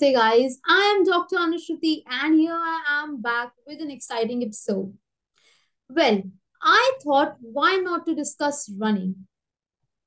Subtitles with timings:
[0.00, 0.58] Namaste, guys.
[0.66, 1.36] I am Dr.
[1.36, 4.96] Anushruti, and here I am back with an exciting episode.
[5.88, 6.22] Well,
[6.62, 9.26] I thought why not to discuss running?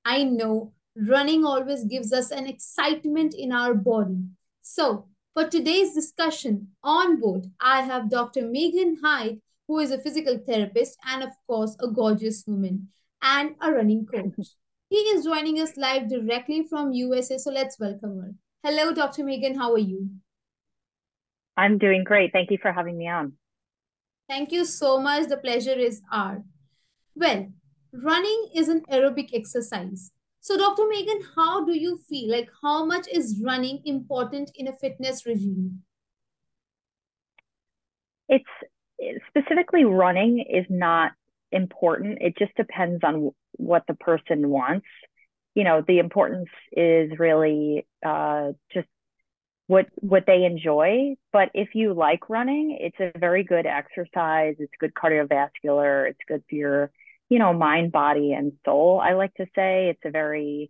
[0.05, 4.23] I know running always gives us an excitement in our body.
[4.61, 8.43] So, for today's discussion on board, I have Dr.
[8.43, 12.89] Meghan Hyde, who is a physical therapist and, of course, a gorgeous woman
[13.21, 14.47] and a running coach.
[14.89, 18.31] He is joining us live directly from USA, so let's welcome her.
[18.65, 19.25] Hello, Dr.
[19.25, 19.57] Meghan.
[19.57, 20.09] How are you?
[21.57, 22.31] I'm doing great.
[22.31, 23.33] Thank you for having me on.
[24.29, 25.27] Thank you so much.
[25.27, 26.43] The pleasure is ours.
[27.13, 27.51] Well,
[27.91, 30.11] running is an aerobic exercise.
[30.39, 30.83] So, Dr.
[30.83, 32.31] Meghan, how do you feel?
[32.31, 35.83] Like, how much is running important in a fitness regime?
[38.29, 38.45] It's
[39.27, 41.11] specifically running is not
[41.51, 42.19] important.
[42.21, 44.87] It just depends on what the person wants
[45.55, 48.87] you know the importance is really uh, just
[49.67, 51.15] what what they enjoy.
[51.31, 54.55] But if you like running it's a very good exercise.
[54.59, 56.09] It's good cardiovascular.
[56.09, 56.91] It's good for your
[57.29, 59.89] you know mind body and soul i like to say.
[59.89, 60.69] It's a very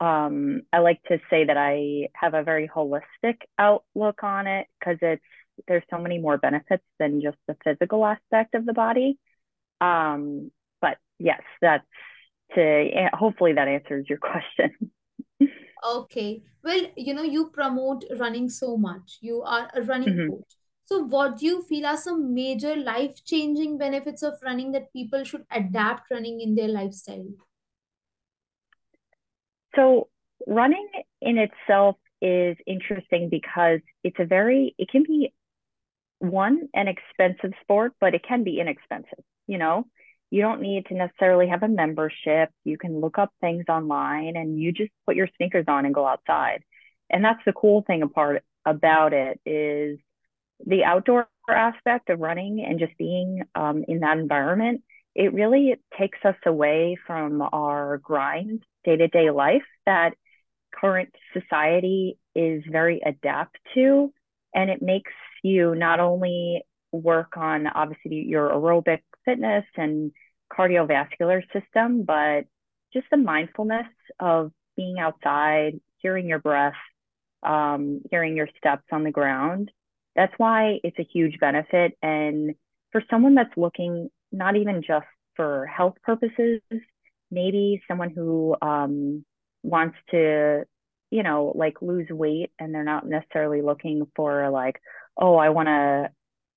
[0.00, 4.98] um, i like to say that i have a very holistic outlook on it because
[5.02, 5.22] it's
[5.66, 9.18] there's so many more benefits than just the physical aspect of the body.
[9.80, 11.84] Um, but yes that's
[12.54, 14.90] to hopefully that answers your question.
[15.84, 16.42] okay.
[16.64, 19.18] Well, you know, you promote running so much.
[19.20, 20.30] You are a running mm-hmm.
[20.30, 20.54] coach.
[20.86, 25.22] So, what do you feel are some major life changing benefits of running that people
[25.22, 27.26] should adapt running in their lifestyle?
[29.76, 30.08] So,
[30.46, 30.88] running
[31.20, 35.32] in itself is interesting because it's a very, it can be
[36.20, 39.86] one, an expensive sport, but it can be inexpensive, you know?
[40.30, 42.50] You don't need to necessarily have a membership.
[42.64, 46.06] You can look up things online and you just put your sneakers on and go
[46.06, 46.62] outside.
[47.10, 49.98] And that's the cool thing apart about it is
[50.66, 54.82] the outdoor aspect of running and just being um, in that environment.
[55.14, 60.10] It really takes us away from our grind day to day life that
[60.74, 64.12] current society is very adept to.
[64.54, 65.12] And it makes
[65.42, 66.62] you not only
[66.92, 70.12] work on obviously your aerobic fitness and
[70.50, 72.44] cardiovascular system, but
[72.92, 73.86] just the mindfulness
[74.18, 76.72] of being outside, hearing your breath,
[77.42, 79.70] um, hearing your steps on the ground.
[80.16, 81.96] That's why it's a huge benefit.
[82.02, 82.54] And
[82.92, 85.06] for someone that's looking not even just
[85.36, 86.60] for health purposes,
[87.30, 89.24] maybe someone who um,
[89.62, 90.64] wants to,
[91.10, 94.80] you know, like lose weight and they're not necessarily looking for like,
[95.16, 96.10] oh, I want to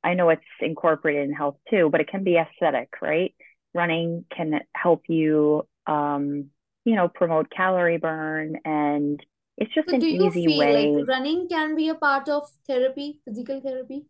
[0.03, 3.34] I know it's incorporated in health too, but it can be aesthetic, right?
[3.73, 6.50] Running can help you, um,
[6.85, 9.23] you know, promote calorie burn, and
[9.57, 10.73] it's just so an do you easy feel way.
[10.73, 14.06] like running can be a part of therapy, physical therapy?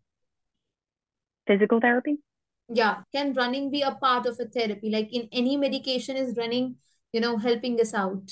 [1.46, 2.18] Physical therapy?
[2.74, 4.90] Yeah, can running be a part of a therapy?
[4.90, 6.78] Like in any medication, is running,
[7.13, 8.31] you know, helping us out?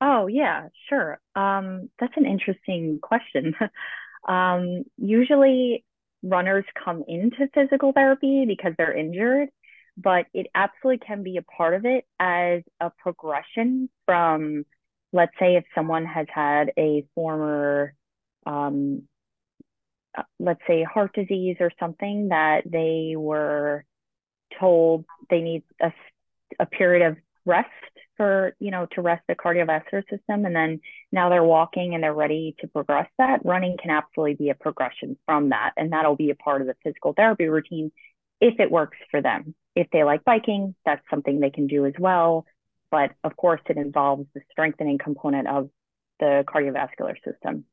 [0.00, 1.20] Oh yeah, sure.
[1.34, 3.54] Um, that's an interesting question.
[4.28, 5.84] um, usually
[6.22, 9.48] runners come into physical therapy because they're injured,
[9.96, 14.64] but it absolutely can be a part of it as a progression from,
[15.12, 17.94] let's say, if someone has had a former,
[18.46, 19.02] um,
[20.16, 23.84] uh, let's say, heart disease or something that they were
[24.58, 25.92] told they need a,
[26.58, 27.16] a period of
[27.46, 27.68] rest
[28.20, 30.78] for you know to rest the cardiovascular system and then
[31.10, 35.16] now they're walking and they're ready to progress that running can absolutely be a progression
[35.24, 37.90] from that and that'll be a part of the physical therapy routine
[38.38, 39.54] if it works for them.
[39.74, 42.44] If they like biking that's something they can do as well
[42.90, 45.70] but of course it involves the strengthening component of
[46.18, 47.64] the cardiovascular system.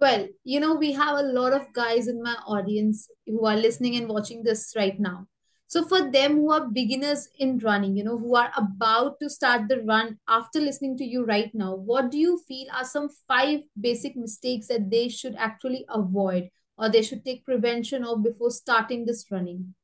[0.00, 3.94] Well you know we have a lot of guys in my audience who are listening
[3.96, 5.26] and watching this right now
[5.72, 9.68] so for them who are beginners in running, you know, who are about to start
[9.68, 13.60] the run after listening to you right now, what do you feel are some five
[13.80, 19.06] basic mistakes that they should actually avoid or they should take prevention of before starting
[19.06, 19.74] this running?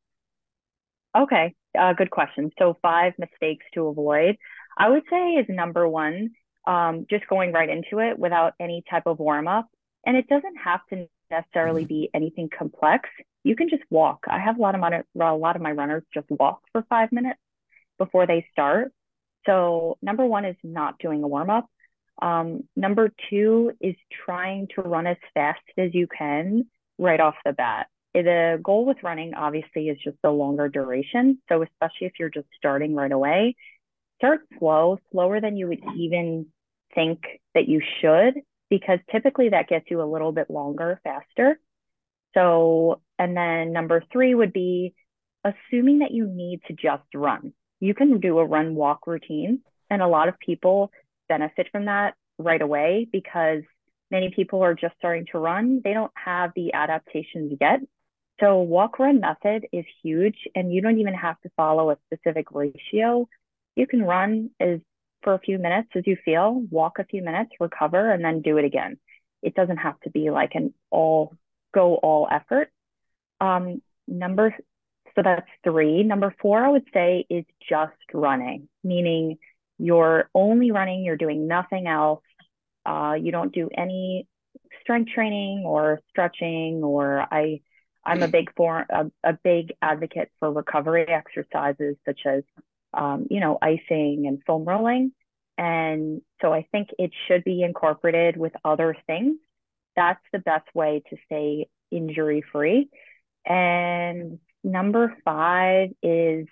[1.17, 2.51] Okay, uh, good question.
[2.59, 4.37] So five mistakes to avoid.
[4.77, 6.33] I would say is number one,
[6.67, 9.71] um, just going right into it without any type of warm up.
[10.05, 13.09] And it doesn't have to necessarily be anything complex
[13.49, 14.27] you can just walk.
[14.29, 17.11] I have a lot of my a lot of my runners just walk for five
[17.13, 17.41] minutes
[17.97, 18.93] before they start.
[19.47, 21.67] So number one is not doing a warm up.
[22.21, 23.95] Um, number two is
[24.27, 26.67] trying to run as fast as you can
[26.99, 27.87] right off the bat.
[28.13, 31.41] The goal with running obviously is just the longer duration.
[31.49, 33.57] So especially if you're just starting right away,
[34.19, 36.47] start slow, slower than you would even
[36.95, 37.21] think
[37.55, 38.35] that you should
[38.69, 41.59] because typically that gets you a little bit longer faster.
[42.39, 44.95] So, and then number three would be
[45.45, 47.53] assuming that you need to just run.
[47.81, 50.93] You can do a run walk routine, and a lot of people
[51.29, 53.63] benefit from that right away because
[54.11, 55.81] many people are just starting to run.
[55.83, 57.81] They don't have the adaptations yet.
[58.39, 62.53] So, walk run method is huge, and you don't even have to follow a specific
[62.53, 63.29] ratio.
[63.75, 64.79] You can run as
[65.23, 68.59] for a few minutes as you feel, walk a few minutes, recover, and then do
[68.59, 68.97] it again.
[69.43, 71.37] It doesn't have to be like an all
[71.75, 72.71] go all effort.
[73.41, 74.55] Um, number,
[75.15, 76.03] so that's three.
[76.03, 79.39] Number four, I would say, is just running, meaning
[79.79, 82.23] you're only running, you're doing nothing else.
[82.85, 84.27] Uh, you don't do any
[84.81, 87.61] strength training or stretching or I
[88.05, 92.43] I'm a big for a, a big advocate for recovery exercises such as
[92.95, 95.13] um, you know, icing and foam rolling.
[95.57, 99.37] And so I think it should be incorporated with other things.
[99.99, 102.89] That's the best way to stay injury free.
[103.45, 106.47] And number five is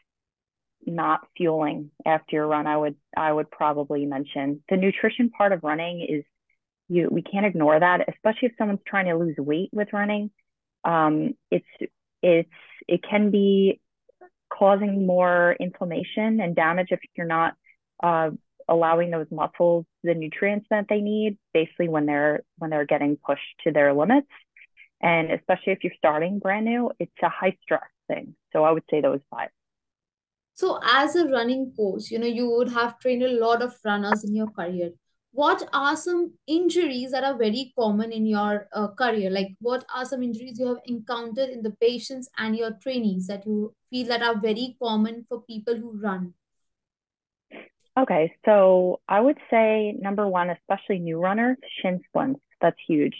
[0.85, 2.67] not fueling after your run.
[2.67, 6.25] I would I would probably mention the nutrition part of running is
[6.89, 10.33] you we can't ignore that, especially if someone's trying to lose weight with running.
[10.83, 11.67] Um, it's
[12.23, 12.51] it's
[12.89, 13.81] it can be
[14.53, 17.55] causing more inflammation and damage if you're not
[18.03, 18.31] uh,
[18.69, 23.55] allowing those muscles the nutrients that they need basically when they're when they're getting pushed
[23.65, 24.29] to their limits.
[25.01, 28.35] And especially if you're starting brand new it's a high stress thing.
[28.53, 29.51] So i would say those five.
[30.55, 34.25] So as a running coach you know you would have trained a lot of runners
[34.25, 34.91] in your career.
[35.33, 39.29] What are some injuries that are very common in your uh, career?
[39.31, 43.45] Like what are some injuries you have encountered in the patients and your trainees that
[43.45, 46.33] you feel that are very common for people who run
[47.99, 53.17] okay so i would say number one especially new runners shin splints that's huge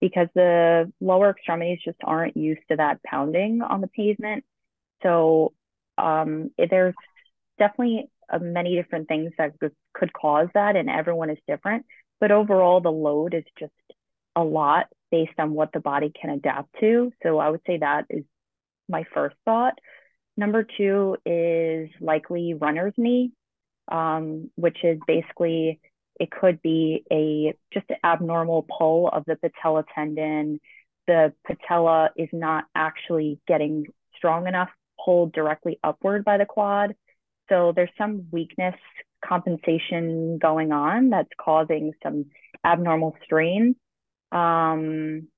[0.00, 4.44] because the lower extremities just aren't used to that pounding on the pavement
[5.02, 5.52] so
[5.98, 6.94] um, there's
[7.58, 11.86] definitely uh, many different things that could, could cause that, and everyone is different.
[12.20, 13.72] But overall, the load is just
[14.36, 17.12] a lot based on what the body can adapt to.
[17.22, 18.24] So I would say that is
[18.88, 19.74] my first thought.
[20.36, 23.32] Number two is likely runner's knee,
[23.88, 25.80] um, which is basically
[26.20, 30.60] it could be a just an abnormal pull of the patella tendon.
[31.06, 33.86] The patella is not actually getting
[34.16, 34.68] strong enough
[35.04, 36.94] pulled directly upward by the quad.
[37.48, 38.76] So there's some weakness
[39.24, 42.26] compensation going on that's causing some
[42.64, 43.76] abnormal strain.
[44.30, 45.28] Um,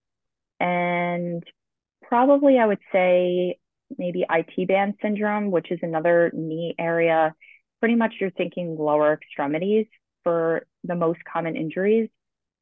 [0.61, 1.43] and
[2.02, 3.58] probably I would say
[3.99, 7.35] maybe IT band syndrome, which is another knee area.
[7.84, 9.84] Pretty much you're thinking lower extremities
[10.22, 12.08] for the most common injuries.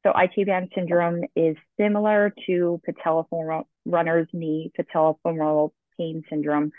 [0.05, 6.73] So IT band syndrome is similar to patellofemoral runner's knee patellofemoral pain syndrome,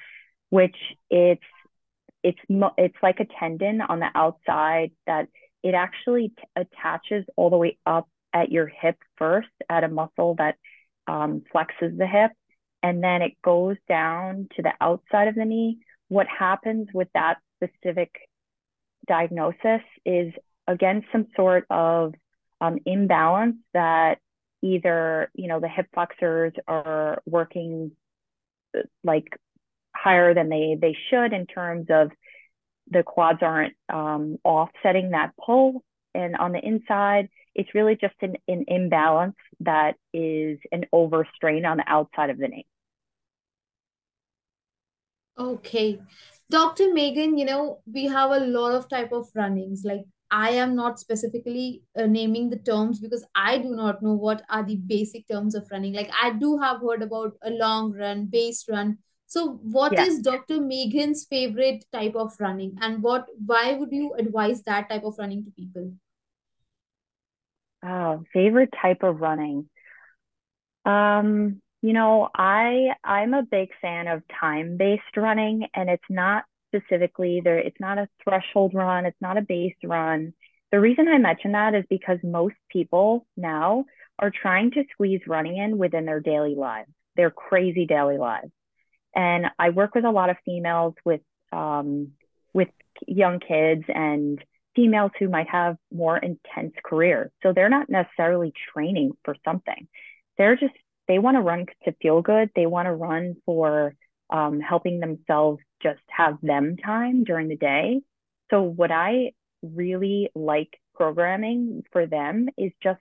[0.50, 0.76] which
[1.08, 1.40] it's
[2.22, 2.38] it's
[2.76, 5.28] it's like a tendon on the outside that
[5.62, 10.34] it actually t- attaches all the way up at your hip first at a muscle
[10.36, 10.56] that
[11.06, 12.32] um, flexes the hip
[12.82, 17.38] and then it goes down to the outside of the knee what happens with that
[17.56, 18.10] specific
[19.06, 20.32] diagnosis is
[20.66, 22.14] again some sort of
[22.60, 24.18] um, imbalance that
[24.62, 27.92] either you know the hip flexors are working
[29.02, 29.26] like
[29.94, 32.10] higher than they they should in terms of
[32.90, 35.82] the quads aren't um, offsetting that pull.
[36.14, 41.78] And on the inside, it's really just an, an imbalance that is an overstrain on
[41.78, 42.66] the outside of the knee.
[45.36, 46.00] Okay.
[46.50, 46.84] Dr.
[46.84, 49.82] Meghan, you know, we have a lot of type of runnings.
[49.84, 54.42] Like I am not specifically uh, naming the terms because I do not know what
[54.50, 55.94] are the basic terms of running.
[55.94, 58.98] Like I do have heard about a long run, base run,
[59.34, 60.04] so, what yeah.
[60.04, 60.58] is Dr.
[60.58, 65.44] Meghan's favorite type of running, and what why would you advise that type of running
[65.44, 65.92] to people?
[67.82, 69.68] Oh, favorite type of running.
[70.84, 77.42] Um, you know, I I'm a big fan of time-based running, and it's not specifically
[77.44, 77.58] there.
[77.58, 79.04] It's not a threshold run.
[79.04, 80.32] It's not a base run.
[80.72, 83.84] The reason I mention that is because most people now
[84.18, 88.50] are trying to squeeze running in within their daily lives, their crazy daily lives.
[89.14, 91.20] And I work with a lot of females with
[91.52, 92.12] um,
[92.54, 92.68] with
[93.06, 94.42] young kids and
[94.74, 97.30] females who might have more intense careers.
[97.42, 99.86] So they're not necessarily training for something.
[100.38, 100.72] They're just
[101.08, 102.50] they want to run to feel good.
[102.54, 103.94] They want to run for
[104.30, 108.00] um, helping themselves just have them time during the day.
[108.50, 109.32] So what I
[109.62, 113.00] really like programming for them is just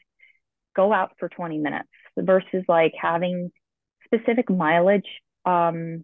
[0.75, 3.51] go out for 20 minutes versus like having
[4.05, 5.07] specific mileage
[5.45, 6.03] um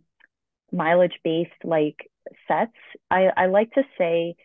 [0.71, 2.09] mileage based like
[2.47, 2.71] sets
[3.09, 4.35] i i like to say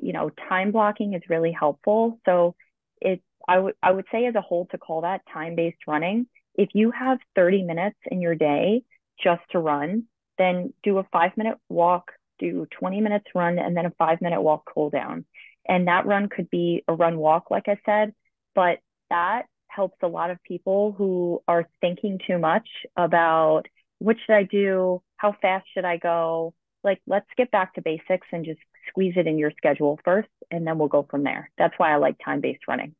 [0.00, 2.54] you know time blocking is really helpful so
[3.00, 6.26] it i would i would say as a whole to call that time based running
[6.54, 8.82] if you have 30 minutes in your day
[9.22, 10.04] just to run
[10.38, 14.40] then do a 5 minute walk do 20 minutes run and then a 5 minute
[14.40, 15.24] walk cool down
[15.68, 18.12] and that run could be a run walk like i said
[18.54, 18.78] but
[19.10, 23.66] that helps a lot of people who are thinking too much about
[23.98, 25.02] what should I do?
[25.16, 26.54] How fast should I go?
[26.82, 30.66] Like, let's get back to basics and just squeeze it in your schedule first, and
[30.66, 31.50] then we'll go from there.
[31.58, 32.94] That's why I like time based running.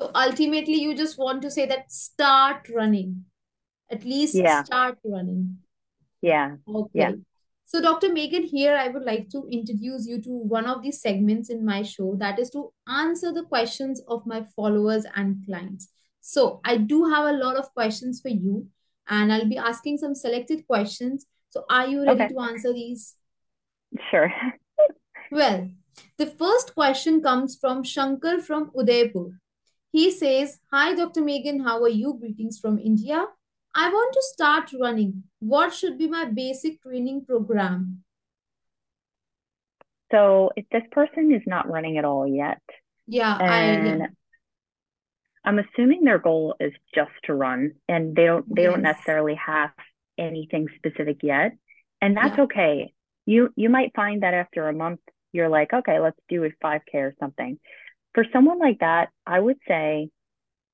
[0.00, 3.26] So ultimately, you just want to say that start running,
[3.90, 4.62] at least yeah.
[4.62, 5.58] start running.
[6.22, 6.56] Yeah.
[6.66, 6.90] Okay.
[6.94, 7.12] Yeah.
[7.66, 8.08] So, Dr.
[8.08, 11.82] Meghan, here I would like to introduce you to one of the segments in my
[11.82, 15.88] show that is to answer the questions of my followers and clients.
[16.22, 18.68] So I do have a lot of questions for you,
[19.06, 21.26] and I'll be asking some selected questions.
[21.50, 22.28] So are you ready okay.
[22.32, 23.16] to answer these?
[24.10, 24.32] Sure.
[25.30, 25.68] well,
[26.16, 29.39] the first question comes from Shankar from Udaipur.
[29.90, 31.22] He says, Hi, Dr.
[31.22, 32.16] Meghan, how are you?
[32.18, 33.26] Greetings from India.
[33.74, 35.24] I want to start running.
[35.38, 38.02] What should be my basic training program?
[40.10, 42.62] So, if this person is not running at all yet,
[43.06, 44.06] yeah, and I, yeah.
[45.44, 48.72] I'm assuming their goal is just to run and they don't they yes.
[48.72, 49.70] don't necessarily have
[50.18, 51.52] anything specific yet.
[52.00, 52.44] And that's yeah.
[52.44, 52.92] okay.
[53.26, 55.00] You you might find that after a month
[55.32, 57.58] you're like, okay, let's do a 5K or something.
[58.14, 60.10] For someone like that, I would say,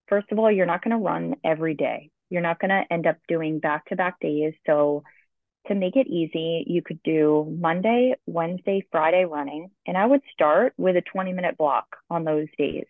[0.09, 2.11] first of all, you're not going to run every day.
[2.31, 4.55] You're not going to end up doing back to back days.
[4.67, 5.05] So,
[5.69, 9.71] to make it easy, you could do Monday, Wednesday, Friday running.
[9.87, 12.85] And I would start with a 20 minute block on those days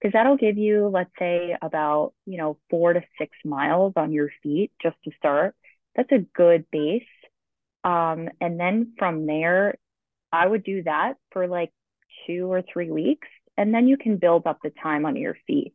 [0.00, 4.30] because that'll give you, let's say, about, you know, four to six miles on your
[4.42, 5.54] feet just to start.
[5.94, 7.02] That's a good base.
[7.84, 9.76] Um, and then from there,
[10.32, 11.72] I would do that for like
[12.26, 13.28] two or three weeks.
[13.62, 15.74] And then you can build up the time on your feet,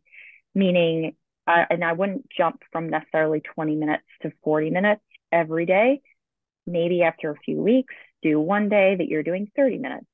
[0.53, 1.15] meaning,
[1.48, 5.01] uh, and I wouldn't jump from necessarily 20 minutes to 40 minutes
[5.32, 6.01] every day.
[6.65, 10.06] Maybe after a few weeks, do one day that you're doing 30 minutes.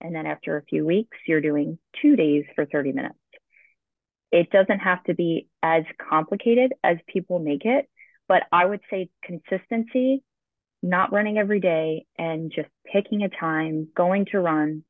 [0.00, 3.18] And then after a few weeks, you're doing two days for 30 minutes
[4.32, 7.88] it doesn't have to be as complicated as people make it,
[8.28, 10.22] but I would say consistency,
[10.82, 14.84] not running every day, and just picking a time, going to run,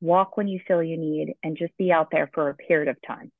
[0.00, 2.96] walk when you feel you need, and just be out there for a period of
[3.06, 3.30] time.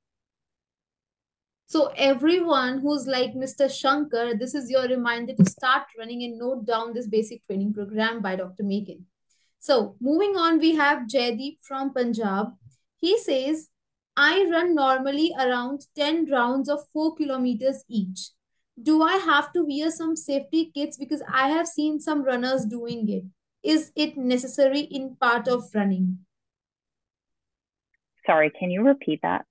[1.66, 3.70] So, everyone who's like Mr.
[3.70, 8.20] Shankar, this is your reminder to start running and note down this basic training program
[8.20, 8.64] by Dr.
[8.64, 9.02] Meghan.
[9.60, 12.54] So, moving on, we have Jaydeep from Punjab.
[12.96, 13.68] He says,
[14.16, 18.30] I run normally around 10 rounds of 4 kilometers each.
[18.82, 23.08] Do I have to wear some safety kits because I have seen some runners doing
[23.08, 23.24] it?
[23.62, 26.18] Is it necessary in part of running?
[28.30, 29.44] Sorry, can you repeat that?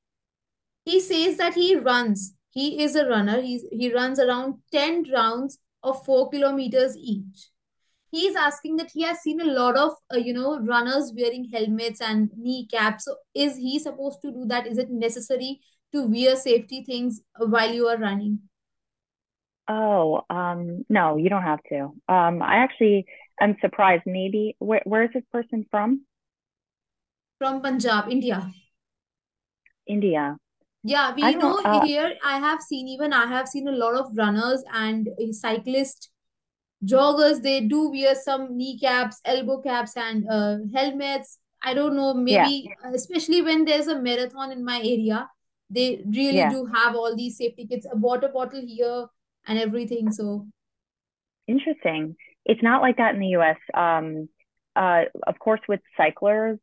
[0.85, 2.33] He says that he runs.
[2.51, 3.41] He is a runner.
[3.41, 7.49] He's, he runs around 10 rounds of 4 kilometers each.
[8.09, 11.99] He's asking that he has seen a lot of uh, you know runners wearing helmets
[12.01, 13.03] and knee caps.
[13.05, 14.65] So is he supposed to do that?
[14.65, 15.59] Is it necessary
[15.93, 18.39] to wear safety things while you are running?
[19.67, 21.93] Oh um no you don't have to.
[22.07, 23.05] Um i actually
[23.41, 24.03] i'm surprised.
[24.05, 26.05] Maybe where, where is this person from?
[27.37, 28.49] From punjab india
[29.97, 30.35] india.
[30.89, 34.11] Yeah we know uh, here i have seen even i have seen a lot of
[34.19, 36.09] runners and cyclists
[36.91, 41.37] joggers they do wear some kneecaps elbow caps and uh, helmets.
[41.61, 42.91] I don't know maybe yeah.
[42.93, 45.27] especially when there's a marathon in my area
[45.69, 46.49] they really yeah.
[46.49, 49.07] do have all these safety kits a water bottle here
[49.47, 50.47] and everything so.
[51.47, 52.15] Interesting.
[52.45, 54.29] It's not like that in the us um,
[54.75, 56.59] uh, of course with cyclers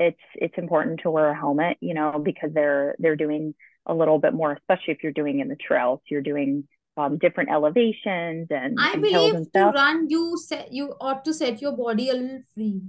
[0.00, 3.54] it's it's important to wear a helmet you know because they're they're doing
[3.86, 6.64] a little bit more especially if you're doing in the trails you're doing
[6.96, 11.34] um, different elevations and I and believe and to run you set you ought to
[11.34, 12.82] set your body a little free.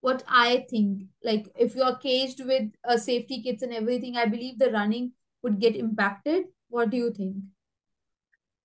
[0.00, 4.26] What I think, like if you are caged with uh, safety kits and everything, I
[4.26, 6.44] believe the running would get impacted.
[6.68, 7.36] What do you think?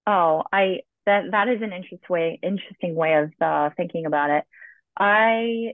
[0.05, 4.43] Oh, I that that is an interesting way interesting way of uh, thinking about it.
[4.97, 5.73] I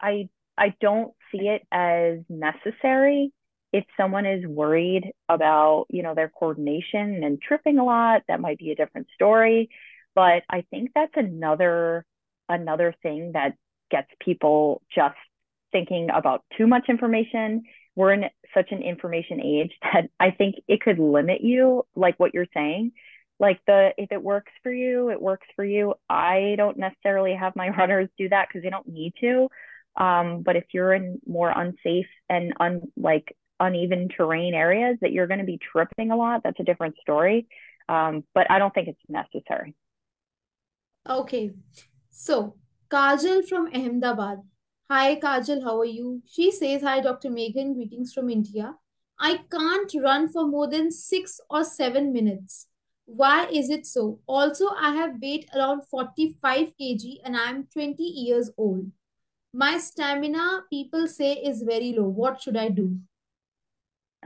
[0.00, 3.32] I I don't see it as necessary
[3.72, 8.58] if someone is worried about you know their coordination and tripping a lot that might
[8.58, 9.68] be a different story
[10.14, 12.04] but i think that's another
[12.48, 13.54] another thing that
[13.90, 15.16] gets people just
[15.72, 17.64] thinking about too much information.
[17.96, 18.24] We're in
[18.54, 22.92] such an information age that I think it could limit you, like what you're saying.
[23.40, 25.94] Like the if it works for you, it works for you.
[26.08, 29.48] I don't necessarily have my runners do that because they don't need to.
[29.96, 35.26] Um, but if you're in more unsafe and un like uneven terrain areas that you're
[35.28, 37.46] going to be tripping a lot, that's a different story.
[37.88, 39.74] Um, but I don't think it's necessary.
[41.08, 41.52] Okay.
[42.10, 42.56] So,
[42.90, 44.38] Kajal from Ahmedabad.
[44.90, 46.22] Hi, Kajal, how are you?
[46.26, 47.28] She says, Hi, Dr.
[47.28, 48.74] Meghan, greetings from India.
[49.18, 52.68] I can't run for more than six or seven minutes.
[53.06, 54.20] Why is it so?
[54.26, 58.90] Also, I have weight around 45 kg and I'm 20 years old.
[59.56, 62.08] My stamina, people say, is very low.
[62.08, 62.98] What should I do?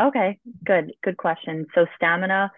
[0.00, 1.66] Okay, good, good question.
[1.75, 2.50] So stamina,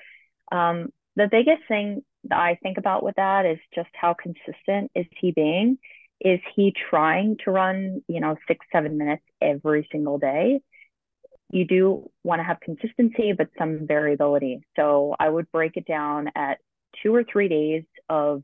[0.53, 5.07] um, the biggest thing that I think about with that is just how consistent is
[5.21, 5.79] he being?
[6.21, 10.61] Is he trying to run, you know, six, seven minutes every single day?
[11.51, 14.61] You do want to have consistency, but some variability.
[14.77, 16.59] So I would break it down at
[17.03, 18.43] two or three days of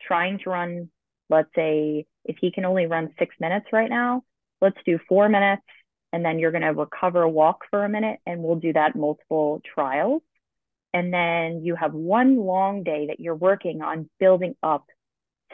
[0.00, 0.90] trying to run,
[1.28, 4.22] let's say, if he can only run six minutes right now,
[4.60, 5.62] let's do four minutes
[6.12, 9.60] and then you're going to recover walk for a minute and we'll do that multiple
[9.74, 10.22] trials.
[10.94, 14.84] And then you have one long day that you're working on building up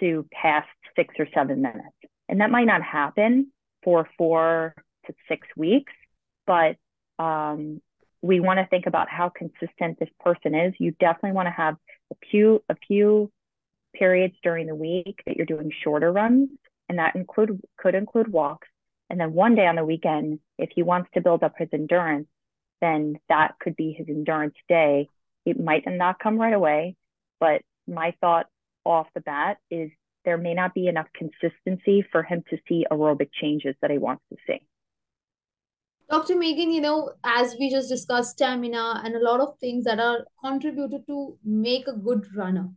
[0.00, 1.96] to past six or seven minutes.
[2.28, 3.52] And that might not happen
[3.84, 4.74] for four
[5.06, 5.92] to six weeks
[6.48, 6.76] but
[7.22, 7.80] um,
[8.22, 10.72] we want to think about how consistent this person is.
[10.80, 11.76] You definitely want to have
[12.10, 13.30] a few a few
[13.94, 16.50] periods during the week that you're doing shorter runs
[16.88, 18.68] and that include could include walks
[19.10, 22.28] and then one day on the weekend, if he wants to build up his endurance,
[22.80, 25.08] then that could be his endurance day.
[25.44, 26.96] It might not come right away,
[27.40, 28.46] but my thought
[28.84, 29.90] off the bat is
[30.24, 34.22] there may not be enough consistency for him to see aerobic changes that he wants
[34.30, 34.60] to see.
[36.10, 36.34] Dr.
[36.34, 40.26] Meghan, you know, as we just discussed stamina and a lot of things that are
[40.42, 42.70] contributed to make a good runner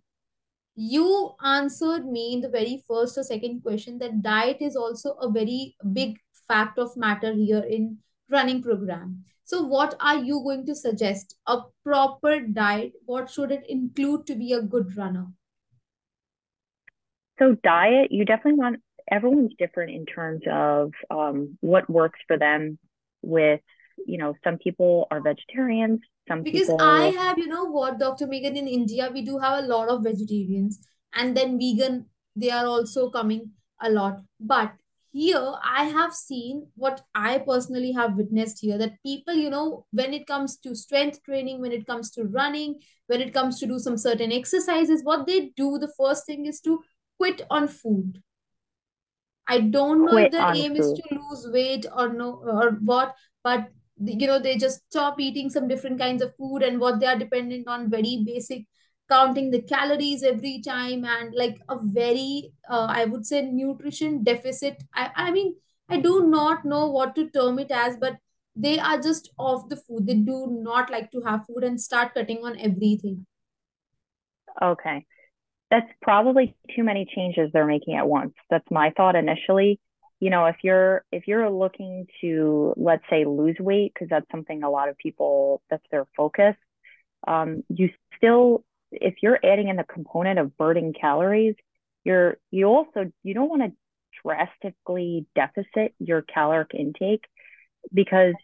[0.75, 5.29] you answered me in the very first or second question that diet is also a
[5.29, 7.97] very big fact of matter here in
[8.29, 9.23] running program.
[9.43, 11.36] So what are you going to suggest?
[11.47, 15.27] A proper diet what should it include to be a good runner?
[17.38, 22.79] So diet you definitely want everyone's different in terms of um, what works for them
[23.21, 23.60] with
[24.06, 28.27] you know some people are vegetarians some because people I have, you know what, Dr.
[28.27, 30.80] Meghan, in India, we do have a lot of vegetarians
[31.13, 33.51] and then vegan, they are also coming
[33.82, 34.21] a lot.
[34.39, 34.71] But
[35.12, 40.13] here I have seen what I personally have witnessed here that people, you know, when
[40.13, 43.77] it comes to strength training, when it comes to running, when it comes to do
[43.80, 46.80] some certain exercises, what they do, the first thing is to
[47.17, 48.21] quit on food.
[49.47, 53.69] I don't know if the aim is to lose weight or no or what, but
[54.03, 57.17] you know they just stop eating some different kinds of food and what they are
[57.17, 58.65] dependent on very basic
[59.09, 64.81] counting the calories every time and like a very uh, i would say nutrition deficit.
[64.93, 65.55] I, I mean
[65.89, 68.17] i do not know what to term it as but
[68.55, 70.07] they are just off the food.
[70.07, 73.25] They do not like to have food and start cutting on everything.
[74.61, 75.05] Okay.
[75.69, 78.33] That's probably too many changes they're making at once.
[78.49, 79.79] That's my thought initially
[80.21, 84.63] you know if you're if you're looking to let's say lose weight because that's something
[84.63, 86.55] a lot of people that's their focus
[87.27, 91.55] um, you still if you're adding in the component of burning calories
[92.05, 93.71] you're you also you don't want to
[94.23, 97.25] drastically deficit your caloric intake
[97.93, 98.36] because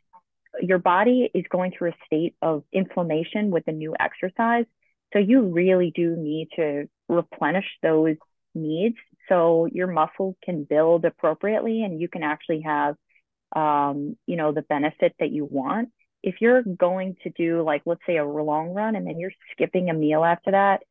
[0.62, 4.66] your body is going through a state of inflammation with the new exercise.
[5.14, 8.16] So you really do need to replenish those
[8.54, 8.96] needs
[9.30, 12.96] so your muscles can build appropriately and you can actually have
[13.56, 15.90] um, you know the benefit that you want.
[16.24, 19.90] If you're going to do like let's say a long run and then you're skipping
[19.90, 20.82] a meal after that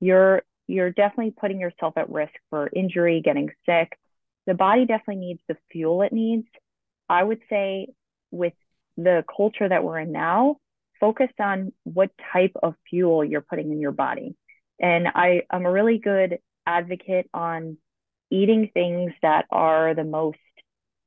[0.00, 3.98] you're you're definitely putting yourself at risk for injury getting sick.
[4.46, 6.46] The body definitely needs the fuel it needs.
[7.08, 7.88] I would say
[8.30, 8.54] with
[8.96, 10.56] the culture that we're in now
[11.00, 14.36] focus on what type of fuel you're putting in your body.
[14.80, 17.76] And i i'm a really good advocate on
[18.34, 20.38] eating things that are the most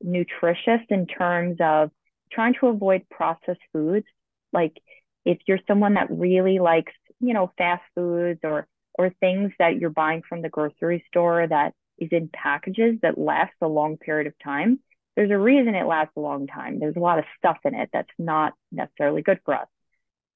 [0.01, 1.91] nutritious in terms of
[2.31, 4.05] trying to avoid processed foods.
[4.53, 4.77] Like
[5.25, 9.91] if you're someone that really likes, you know, fast foods or or things that you're
[9.91, 14.33] buying from the grocery store that is in packages that last a long period of
[14.43, 14.79] time,
[15.15, 16.79] there's a reason it lasts a long time.
[16.79, 19.67] There's a lot of stuff in it that's not necessarily good for us.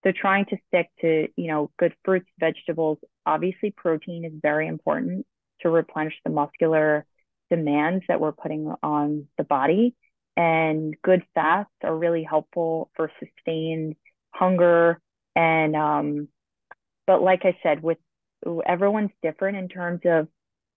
[0.03, 5.25] So trying to stick to, you know, good fruits, vegetables, obviously protein is very important
[5.61, 7.05] to replenish the muscular
[7.49, 9.95] demands that we're putting on the body.
[10.37, 13.95] and good fats are really helpful for sustained
[14.33, 14.99] hunger
[15.35, 16.27] and um
[17.05, 17.97] but like I said with
[18.65, 20.27] everyone's different in terms of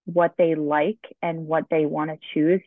[0.06, 2.60] what they like and what they want to choose.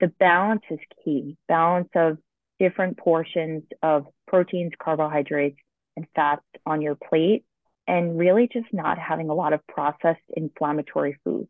[0.00, 1.36] The balance is key.
[1.48, 2.18] Balance of
[2.58, 5.58] different portions of proteins carbohydrates
[5.96, 7.44] and fats on your plate
[7.88, 11.48] and really just not having a lot of processed inflammatory foods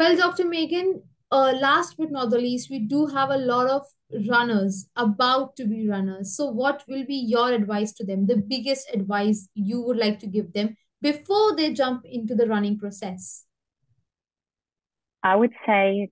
[0.00, 0.90] well dr meghan
[1.32, 3.86] uh, last but not the least, we do have a lot of
[4.28, 6.36] runners about to be runners.
[6.36, 8.26] So, what will be your advice to them?
[8.26, 12.78] The biggest advice you would like to give them before they jump into the running
[12.78, 13.44] process?
[15.22, 16.10] I would say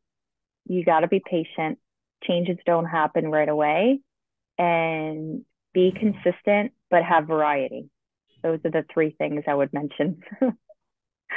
[0.67, 1.79] you got to be patient.
[2.25, 4.01] Changes don't happen right away
[4.59, 7.91] and be consistent, but have variety.
[8.43, 10.23] Those are the three things I would mention.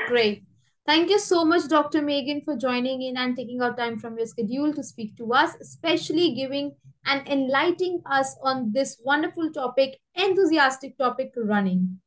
[0.07, 0.43] Great.
[0.85, 2.01] Thank you so much, Dr.
[2.01, 5.55] Meghan, for joining in and taking out time from your schedule to speak to us,
[5.61, 11.99] especially giving and enlightening us on this wonderful topic, enthusiastic topic, running.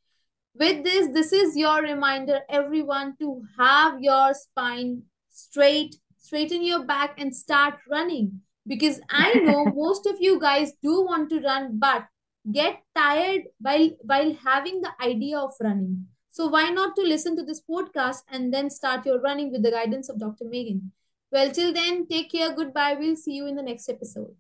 [0.57, 7.19] With this, this is your reminder, everyone, to have your spine straight, straighten your back
[7.19, 8.41] and start running.
[8.67, 12.07] Because I know most of you guys do want to run, but
[12.51, 16.07] get tired while, while having the idea of running.
[16.35, 19.71] So why not to listen to this podcast and then start your running with the
[19.71, 20.47] guidance of Dr.
[20.47, 20.91] Meghan?
[21.31, 22.53] Well, till then, take care.
[22.53, 22.97] Goodbye.
[22.99, 24.35] We'll see you in the next episode.